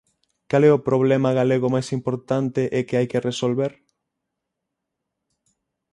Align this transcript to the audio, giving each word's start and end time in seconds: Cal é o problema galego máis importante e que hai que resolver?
Cal 0.49 0.63
é 0.69 0.71
o 0.77 0.83
problema 0.87 1.29
galego 1.39 1.67
máis 1.75 1.87
importante 1.97 2.61
e 2.77 2.79
que 2.87 2.97
hai 2.99 3.07
que 3.11 3.25
resolver? 3.29 3.73